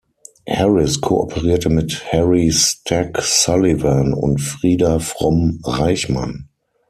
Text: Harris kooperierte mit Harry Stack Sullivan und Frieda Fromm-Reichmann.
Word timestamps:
Harris 0.49 0.97
kooperierte 0.99 1.69
mit 1.69 2.11
Harry 2.11 2.51
Stack 2.51 3.21
Sullivan 3.21 4.15
und 4.15 4.41
Frieda 4.41 4.97
Fromm-Reichmann. 4.97 6.49